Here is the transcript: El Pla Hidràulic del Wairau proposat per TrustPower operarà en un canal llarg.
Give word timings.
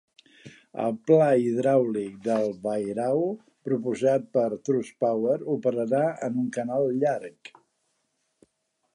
El 0.83 0.95
Pla 1.09 1.25
Hidràulic 1.41 2.15
del 2.27 2.47
Wairau 2.63 3.21
proposat 3.69 4.25
per 4.37 4.45
TrustPower 4.69 5.35
operarà 5.57 6.01
en 6.29 6.41
un 6.45 6.49
canal 6.59 6.89
llarg. 7.05 7.53